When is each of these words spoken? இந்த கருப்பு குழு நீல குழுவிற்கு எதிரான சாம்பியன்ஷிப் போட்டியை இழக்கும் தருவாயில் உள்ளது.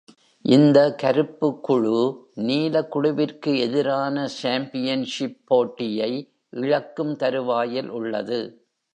இந்த 0.45 0.95
கருப்பு 0.95 1.59
குழு 1.59 1.99
நீல 2.41 2.83
குழுவிற்கு 2.83 3.51
எதிரான 3.57 4.27
சாம்பியன்ஷிப் 4.41 5.37
போட்டியை 5.45 6.11
இழக்கும் 6.53 7.15
தருவாயில் 7.15 7.89
உள்ளது. 7.89 8.39